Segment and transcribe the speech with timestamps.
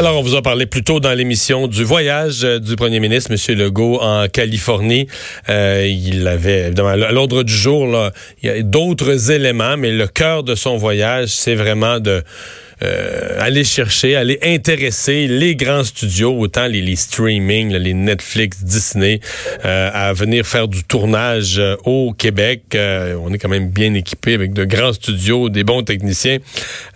[0.00, 3.32] Alors, on vous a parlé plus tôt dans l'émission du voyage euh, du premier ministre,
[3.32, 3.58] M.
[3.58, 5.06] Legault, en Californie.
[5.50, 8.10] Euh, il avait, évidemment, à l'ordre du jour, là,
[8.42, 12.22] il y a d'autres éléments, mais le cœur de son voyage, c'est vraiment de
[12.82, 19.20] euh, aller chercher, aller intéresser les grands studios, autant les, les streaming, les Netflix, Disney,
[19.64, 22.62] euh, à venir faire du tournage euh, au Québec.
[22.74, 26.38] on est quand même bien équipé avec de grands studios, des bons techniciens.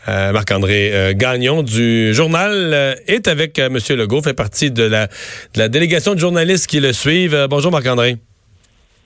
[0.07, 3.79] Marc-André Gagnon du journal est avec M.
[3.91, 7.47] Legault, fait partie de la, de la délégation de journalistes qui le suivent.
[7.49, 8.17] bonjour Marc-André.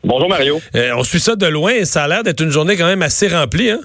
[0.02, 0.60] Bonjour Mario.
[0.96, 3.28] on suit ça de loin et ça a l'air d'être une journée quand même assez
[3.28, 3.80] remplie, hein?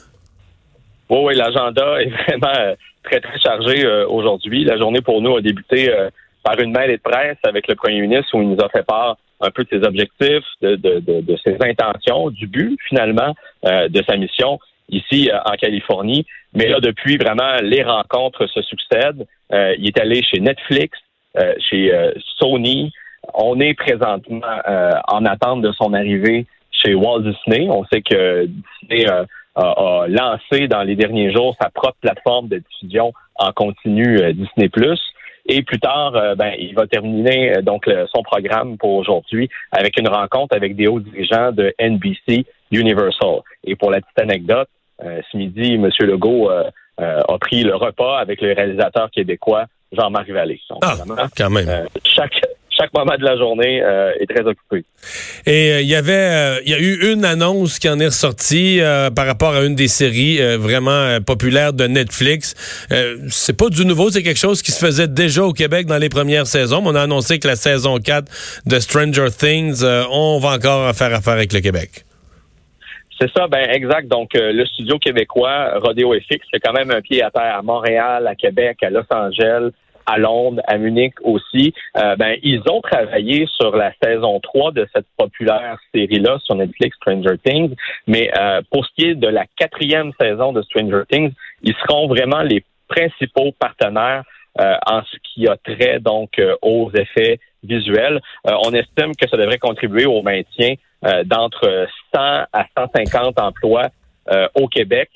[1.10, 4.64] Oui, oui, l'agenda est vraiment euh, très, très chargé euh, aujourd'hui.
[4.64, 6.10] La journée pour nous a débuté euh,
[6.44, 9.18] par une mail de presse avec le premier ministre où il nous a fait part
[9.42, 14.16] un peu de ses objectifs, de, de, de, ses intentions, du but finalement de sa
[14.16, 14.58] mission
[14.90, 16.26] ici en Californie.
[16.54, 19.26] Mais là, depuis vraiment, les rencontres se succèdent.
[19.52, 20.98] il est allé chez Netflix,
[21.60, 21.92] chez
[22.38, 22.94] Sony.
[23.34, 24.56] On est présentement
[25.10, 27.68] en attente de son arrivée chez Walt Disney.
[27.70, 29.06] On sait que Disney
[29.56, 34.70] a, lancé dans les derniers jours sa propre plateforme de diffusion en continu euh, Disney+.
[35.46, 40.00] Et plus tard, euh, ben, il va terminer euh, donc son programme pour aujourd'hui avec
[40.00, 43.42] une rencontre avec des hauts dirigeants de NBC Universal.
[43.64, 44.68] Et pour la petite anecdote,
[45.02, 45.90] ce midi, M.
[46.00, 50.60] Legault a pris le repas avec le réalisateur québécois Jean-Marc Vallée.
[50.82, 51.88] ah, quand même.
[52.06, 52.42] chaque,
[52.84, 54.84] chaque moment de la journée euh, est très occupé.
[55.46, 58.08] Et euh, il y avait, euh, il y a eu une annonce qui en est
[58.08, 58.82] ressortie
[59.16, 62.56] par rapport à une des séries vraiment populaires de Netflix.
[63.30, 66.10] c'est pas du nouveau, c'est quelque chose qui se faisait déjà au Québec dans les
[66.10, 66.82] premières saisons.
[66.86, 71.34] On a annoncé que la saison 4 de Stranger Things, on va encore faire affaire
[71.34, 72.06] avec le Québec.
[73.20, 74.08] C'est ça, ben exact.
[74.08, 78.28] Donc, le studio québécois, Rodeo FX, c'est quand même un pied à terre à Montréal,
[78.28, 79.72] à Québec, à Los Angeles
[80.06, 84.88] à Londres, à Munich aussi, euh, ben, ils ont travaillé sur la saison 3 de
[84.94, 87.76] cette populaire série-là sur Netflix, Stranger Things.
[88.08, 91.32] Mais euh, pour ce qui est de la quatrième saison de Stranger Things,
[91.64, 94.24] ils seront vraiment les principaux partenaires
[94.60, 98.20] euh, en ce qui a trait donc aux effets visuels.
[98.44, 100.76] on estime que ça devrait contribuer au maintien
[101.24, 102.20] d'entre 100
[102.52, 103.88] à 150 emplois
[104.56, 105.10] au Québec.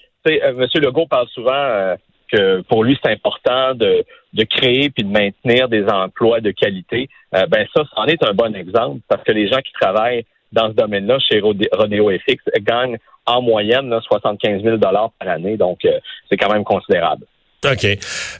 [0.55, 1.97] Monsieur Legault parle souvent
[2.31, 7.09] que pour lui, c'est important de, de créer puis de maintenir des emplois de qualité.
[7.35, 10.69] Euh, ben ça, c'en est un bon exemple parce que les gens qui travaillent dans
[10.69, 15.57] ce domaine-là chez Rodeo FX gagnent en moyenne 75 000 par année.
[15.57, 15.99] Donc, euh,
[16.29, 17.25] c'est quand même considérable.
[17.65, 17.87] OK.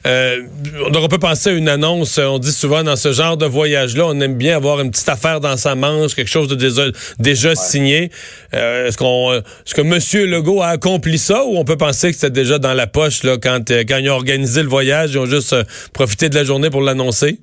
[0.06, 0.42] Euh,
[0.94, 2.18] on peut penser à une annonce.
[2.18, 5.40] On dit souvent dans ce genre de voyage-là, on aime bien avoir une petite affaire
[5.40, 6.82] dans sa manche, quelque chose de déjà,
[7.18, 8.10] déjà signé.
[8.54, 10.30] Euh, est-ce qu'on, est-ce que M.
[10.30, 13.38] Legault a accompli ça ou on peut penser que c'était déjà dans la poche là
[13.42, 16.44] quand, euh, quand ils ont organisé le voyage, ils ont juste euh, profité de la
[16.44, 17.40] journée pour l'annoncer?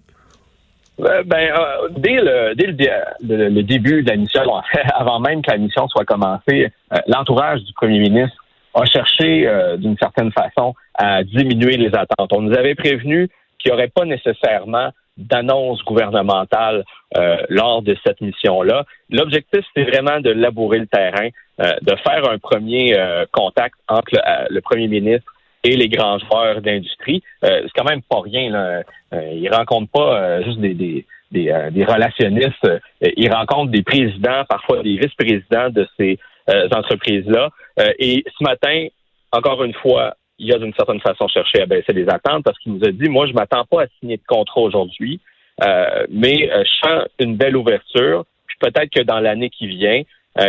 [0.97, 1.51] Ben,
[1.97, 4.39] dès, le, dès le, le, début de la mission,
[4.95, 6.71] avant même que la mission soit commencée,
[7.07, 8.37] l'entourage du premier ministre
[8.75, 12.31] a cherché euh, d'une certaine façon à diminuer les attentes.
[12.31, 13.29] On nous avait prévenu
[13.59, 16.83] qu'il n'y aurait pas nécessairement d'annonce gouvernementale
[17.15, 18.85] euh, lors de cette mission-là.
[19.09, 21.29] L'objectif, c'est vraiment de labourer le terrain,
[21.61, 22.95] euh, de faire un premier
[23.31, 24.11] contact entre
[24.49, 25.31] le, premier ministre
[25.63, 27.23] et les grands joueurs d'industrie.
[27.41, 28.49] c'est quand même pas rien.
[28.49, 28.83] Là.
[29.31, 32.67] ils rencontrent pas juste des, des, des, des relationnistes.
[33.01, 37.49] ils rencontrent des présidents, parfois des vice-présidents de ces euh, entreprises-là.
[37.79, 38.85] Euh, et ce matin,
[39.31, 42.73] encore une fois, il a d'une certaine façon cherché à baisser les attentes parce qu'il
[42.73, 45.19] nous a dit, moi, je m'attends pas à signer de contrat aujourd'hui,
[45.63, 48.25] euh, mais je sens une belle ouverture.
[48.47, 50.01] Puis peut-être que dans l'année qui vient,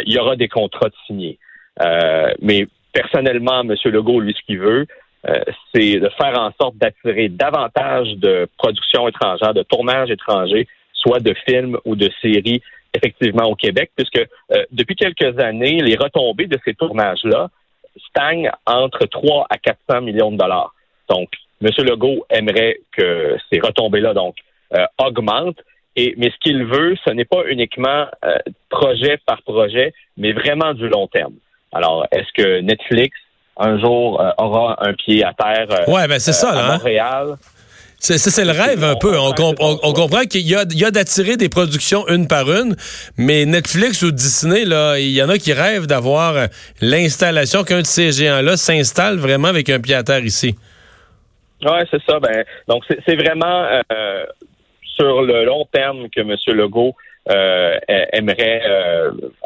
[0.04, 1.38] il y aura des contrats de signés.
[2.40, 3.74] mais personnellement, M.
[3.84, 4.86] Legault, lui, ce qu'il veut,
[5.72, 11.34] c'est de faire en sorte d'attirer davantage de production étrangère, de tournage étranger, soit de
[11.46, 12.60] films ou de séries
[12.96, 17.48] effectivement au Québec, puisque euh, depuis quelques années, les retombées de ces tournages-là
[18.08, 20.74] stagnent entre 3 à 400 millions de dollars.
[21.08, 21.28] Donc,
[21.62, 21.70] M.
[21.78, 24.36] Legault aimerait que ces retombées-là donc
[24.74, 25.60] euh, augmentent.
[25.96, 28.36] Et, mais ce qu'il veut, ce n'est pas uniquement euh,
[28.68, 31.34] projet par projet, mais vraiment du long terme.
[31.72, 33.16] Alors, est-ce que Netflix
[33.58, 36.78] un jour aura un pied à terre ouais, ben c'est ça, à hein?
[37.96, 38.18] Montréal?
[38.18, 39.16] C'est le rêve un peu.
[39.18, 42.76] On, comprend qu'il y a, d'attirer des productions une par une,
[43.16, 46.46] mais Netflix ou Disney, là, il y en a qui rêvent d'avoir euh,
[46.80, 50.54] l'installation qu'un de ces géants-là s'installe vraiment avec un pied à terre ici.
[51.62, 52.20] Oui, c'est ça.
[52.20, 54.24] Ben, donc, c'est vraiment euh,
[54.82, 56.36] sur le long terme que M.
[56.48, 56.94] Legault
[57.30, 57.78] euh,
[58.12, 58.62] aimerait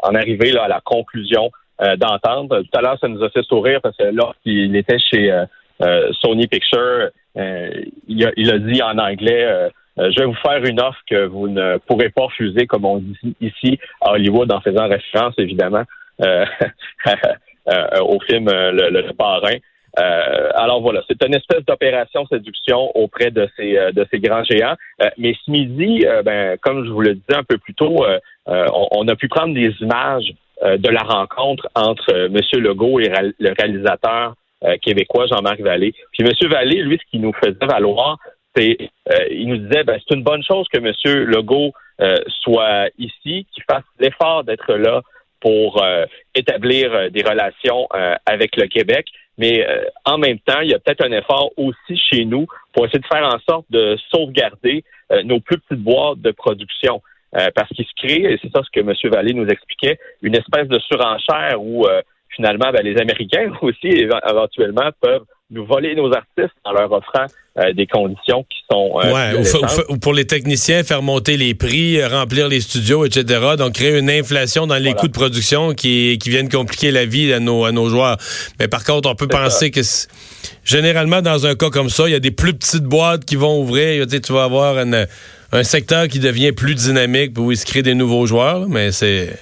[0.03, 1.51] en arriver là, à la conclusion
[1.97, 2.61] d'entendre.
[2.61, 5.33] Tout à l'heure, ça nous a fait sourire parce que lorsqu'il était chez
[6.21, 10.99] Sony Pictures, il, a, il, a, dit en anglais je vais vous faire une offre
[11.09, 15.35] que vous ne pourrez pas refuser, comme on dit ici à Hollywood, en faisant référence
[15.37, 15.83] évidemment
[16.19, 19.57] au film le, le, Parrain.
[19.99, 24.43] Euh, alors voilà, c'est une espèce d'opération séduction auprès de ces euh, de ces grands
[24.43, 24.75] géants.
[25.01, 28.05] Euh, mais ce midi, ben comme je vous le disais un peu plus tôt,
[28.47, 30.33] on, a pu prendre des images
[30.63, 32.37] de la rencontre entre M.
[32.61, 34.35] Legault et le réalisateur
[34.81, 35.93] québécois Jean-Marc Vallée.
[36.11, 36.49] Puis M.
[36.49, 38.17] Vallée, lui, ce qu'il nous faisait valoir,
[38.55, 38.77] c'est
[39.31, 40.93] il nous disait ben, c'est une bonne chose que M.
[41.27, 41.73] Legault
[42.43, 45.01] soit ici, qu'il fasse l'effort d'être là
[45.39, 45.83] pour
[46.35, 47.87] établir des relations
[48.25, 49.07] avec le Québec.
[49.41, 52.85] Mais euh, en même temps, il y a peut-être un effort aussi chez nous pour
[52.85, 57.01] essayer de faire en sorte de sauvegarder euh, nos plus petites boîtes de production.
[57.37, 58.93] Euh, parce qu'il se crée, et c'est ça ce que M.
[59.09, 61.87] Vallée nous expliquait, une espèce de surenchère où
[62.35, 67.25] finalement ben, les Américains aussi éventuellement peuvent nous voler nos artistes en leur offrant
[67.59, 71.99] euh, des conditions qui sont euh, ouais, ou, pour les techniciens faire monter les prix,
[71.99, 73.41] euh, remplir les studios, etc.
[73.57, 77.33] Donc créer une inflation dans les coûts de production qui qui viennent compliquer la vie
[77.33, 78.17] à nos à nos joueurs.
[78.59, 79.81] Mais par contre, on peut penser que
[80.63, 83.59] généralement dans un cas comme ça, il y a des plus petites boîtes qui vont
[83.59, 84.05] ouvrir.
[84.05, 87.81] Tu, sais, tu vas avoir un secteur qui devient plus dynamique où il se crée
[87.81, 89.37] des nouveaux joueurs, mais c'est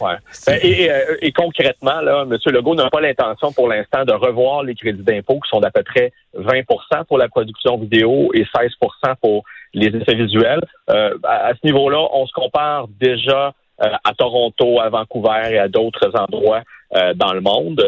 [0.00, 0.16] Ouais.
[0.46, 2.36] Ben, euh, et, concrètement, là, M.
[2.46, 5.82] Legault n'a pas l'intention pour l'instant de revoir les crédits d'impôt qui sont d'à peu
[5.82, 9.44] près 20% pour la production vidéo et 16% pour
[9.74, 10.64] les effets visuels.
[10.90, 13.52] Euh, à, ce niveau-là, on se compare déjà
[13.82, 16.62] euh, à Toronto, à Vancouver et à d'autres endroits
[17.16, 17.82] dans le monde.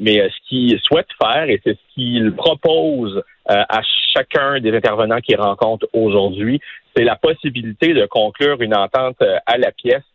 [0.00, 3.80] mais ce qu'il souhaite faire, et c'est ce qu'il propose à
[4.14, 6.60] chacun des intervenants qu'il rencontre aujourd'hui,
[6.94, 10.07] c'est la possibilité de conclure une entente à la pièce euh,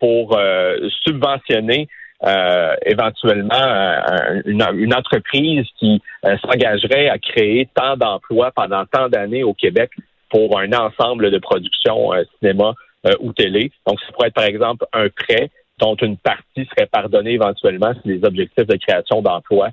[0.00, 1.88] pour euh, subventionner
[2.24, 3.54] euh, éventuellement
[4.44, 6.00] une, entreprise qui
[6.42, 9.90] s'engagerait à créer tant d'emplois pendant tant d'années au Québec
[10.30, 12.74] pour un ensemble de productions cinéma
[13.18, 13.72] ou télé.
[13.88, 18.08] Donc, ça pourrait être par exemple un prêt dont une partie serait pardonnée éventuellement si
[18.08, 19.70] les objectifs de création d'emplois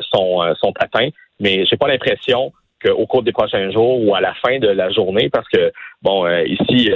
[0.00, 1.10] sont, sont atteints.
[1.40, 2.52] Mais j'ai pas l'impression
[2.82, 5.70] qu'au cours des prochains jours ou à la fin de la journée, parce que
[6.00, 6.90] bon, ici,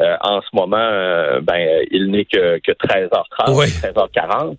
[0.00, 4.56] euh, en ce moment, euh, ben, il n'est que, que 13h30, 13h40.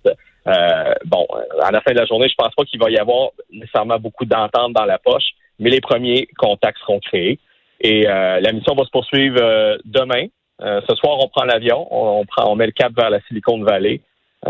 [0.47, 1.25] Euh, bon,
[1.62, 4.25] à la fin de la journée, je pense pas qu'il va y avoir nécessairement beaucoup
[4.25, 7.39] d'entente dans la poche, mais les premiers contacts seront créés.
[7.81, 9.39] Et la mission va se poursuivre
[9.86, 10.25] demain.
[10.59, 14.01] ce soir, on prend l'avion, on, prend, on met le cap vers la Silicon Valley.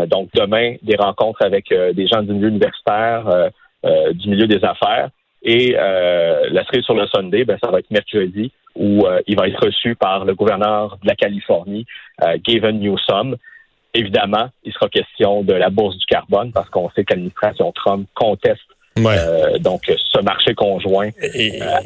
[0.08, 3.50] donc demain, des rencontres avec des gens du milieu universitaire,
[4.14, 5.10] du milieu des affaires.
[5.42, 9.48] Et la série sur le Sunday, ben, ça va être mercredi où euh, il va
[9.48, 11.86] être reçu par le gouverneur de la Californie,
[12.22, 13.36] euh, Gavin Newsom.
[13.92, 18.08] Évidemment, il sera question de la bourse du carbone parce qu'on sait que l'administration Trump
[18.14, 18.60] conteste
[18.98, 21.08] euh, donc ce marché conjoint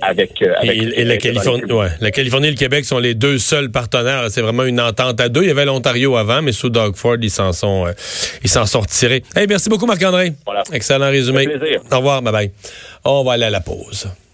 [0.02, 1.62] avec, et, la Californie,
[2.00, 4.24] la Californie et le Québec sont les deux seuls partenaires.
[4.30, 5.42] C'est vraiment une entente à deux.
[5.42, 7.86] Il y avait l'Ontario avant, mais sous Doug Ford, ils s'en sont
[8.42, 9.22] ils s'en sont retirés.
[9.48, 10.32] merci beaucoup Marc André.
[10.72, 11.46] Excellent résumé.
[11.92, 12.50] Au revoir, bye bye.
[13.04, 14.08] On va aller à la pause.